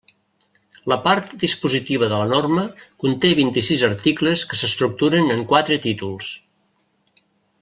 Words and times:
La 0.91 0.95
part 1.07 1.35
dispositiva 1.43 2.09
de 2.13 2.17
la 2.21 2.25
norma 2.31 2.63
conté 3.05 3.31
vint-i-sis 3.43 3.85
articles 3.91 4.47
que 4.55 4.59
s'estructuren 4.63 5.31
en 5.37 5.45
quatre 5.53 5.79
títols. 5.89 6.33